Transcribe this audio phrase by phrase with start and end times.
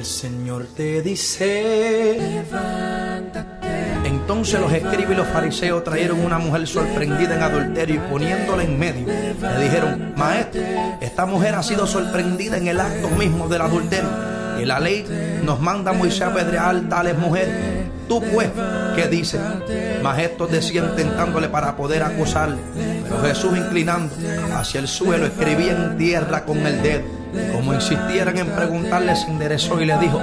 [0.00, 2.42] el Señor te dice,
[4.02, 8.78] entonces los escribas y los fariseos trajeron una mujer sorprendida en adulterio y poniéndola en
[8.78, 10.62] medio, le dijeron, maestro,
[11.02, 14.08] esta mujer ha sido sorprendida en el acto mismo del adulterio.
[14.58, 15.04] Y la ley
[15.44, 17.54] nos manda a Moisés a apedrear tales mujeres.
[18.08, 18.48] Tú pues,
[18.96, 19.40] ¿qué dices?
[20.02, 22.56] Mas estos decían tentándole para poder acusarle.
[22.74, 24.14] Pero Jesús inclinando
[24.54, 27.19] hacia el suelo escribía en tierra con el dedo.
[27.52, 30.20] Como insistieran en preguntarle, se enderezó y le dijo,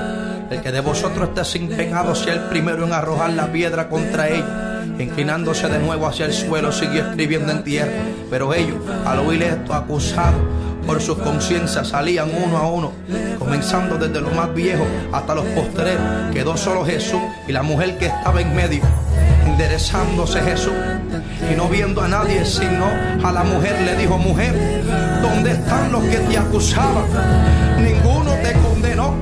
[0.49, 4.29] el que de vosotros esté sin pecado sea el primero en arrojar la piedra contra
[4.29, 4.83] ella.
[4.97, 7.91] Inclinándose de nuevo hacia el suelo, siguió escribiendo en tierra.
[8.29, 10.41] Pero ellos, al oír esto, acusados
[10.85, 12.93] por sus conciencias, salían uno a uno,
[13.37, 16.01] comenzando desde lo más viejo hasta los postreros.
[16.33, 18.81] Quedó solo Jesús y la mujer que estaba en medio.
[19.47, 20.73] Enderezándose Jesús
[21.51, 22.85] y no viendo a nadie, sino
[23.23, 24.53] a la mujer, le dijo: Mujer,
[25.21, 27.05] ¿dónde están los que te acusaban?
[27.81, 29.15] Ninguno te condenó.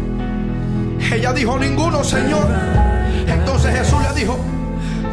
[1.14, 2.48] Ella dijo, ninguno, Señor.
[3.28, 4.38] Entonces Jesús le dijo,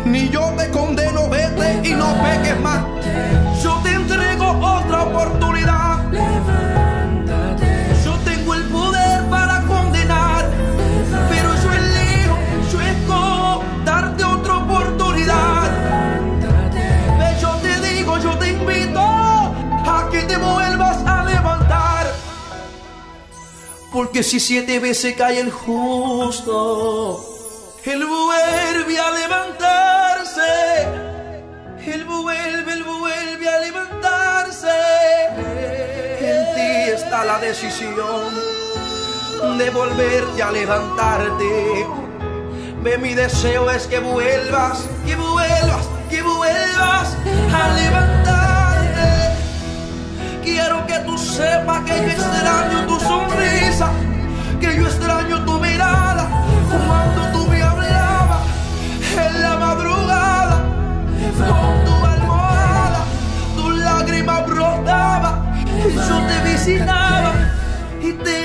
[0.05, 2.81] ni yo te condeno, vete y no peques más.
[3.63, 3.92] Yo te
[24.03, 27.25] Porque si siete veces cae el justo,
[27.85, 30.41] él vuelve a levantarse.
[31.87, 34.77] Él vuelve, él vuelve a levantarse.
[36.19, 38.35] En ti está la decisión
[39.57, 41.87] de volverte a levantarte.
[42.83, 47.17] Ve, mi deseo es que vuelvas, que vuelvas, que vuelvas
[47.55, 48.33] a levantarte.
[50.43, 52.92] Quiero que tú sepas que yo extraño tu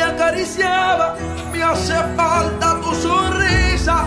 [0.07, 1.15] acariciaba.
[1.51, 4.05] Me hace falta tu sonrisa.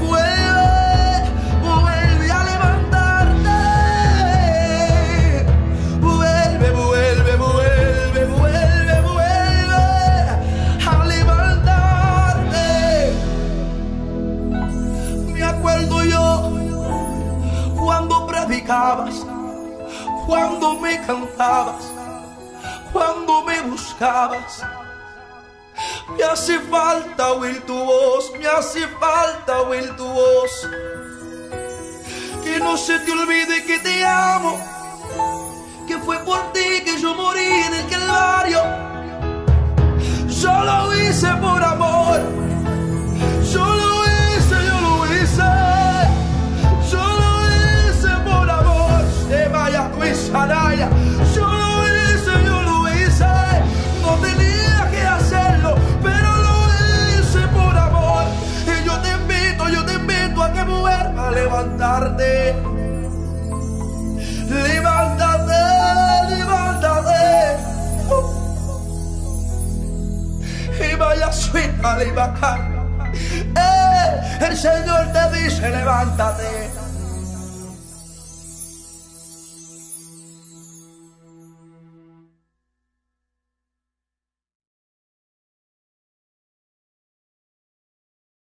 [0.00, 1.30] Vuelve,
[1.62, 3.60] vuelve a levantarte.
[6.00, 9.84] Vuelve, vuelve, vuelve, vuelve, vuelve
[10.86, 12.66] a levantarte.
[15.32, 16.52] Me acuerdo yo
[17.78, 19.26] cuando predicabas,
[20.26, 21.84] cuando me cantabas,
[22.92, 24.83] cuando me buscabas.
[26.08, 30.68] Me hace falta oír tu voz, me hace falta oír tu voz.
[32.42, 34.58] Que no se te olvide que te amo,
[35.86, 38.03] que fue por ti que yo morí en el Calvario.
[73.56, 76.83] Eh, el Señor te dice, levántate.